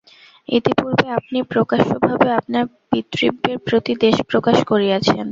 [0.49, 5.25] ইতিপূর্বে আপনি প্রকাশ্য ভাবে আপনার পিতৃব্যের প্রতি দ্বেষ প্রকাশ করিয়াছেন।